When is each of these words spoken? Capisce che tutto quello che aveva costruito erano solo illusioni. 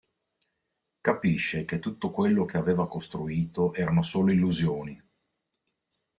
Capisce 0.99 1.63
che 1.63 1.77
tutto 1.77 2.09
quello 2.09 2.45
che 2.45 2.57
aveva 2.57 2.87
costruito 2.87 3.71
erano 3.75 4.01
solo 4.01 4.31
illusioni. 4.31 4.99